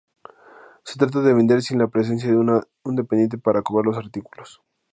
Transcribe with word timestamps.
Se 0.83 0.97
trata 0.97 1.19
de 1.21 1.31
vender 1.35 1.61
sin 1.61 1.77
la 1.77 1.87
presencia 1.87 2.27
de 2.27 2.35
un 2.35 2.95
dependiente 2.95 3.37
para 3.37 3.61
cobrar 3.61 3.85
los 3.85 3.97
artículos. 3.97 4.59